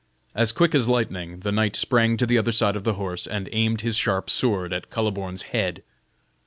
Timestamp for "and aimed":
3.27-3.81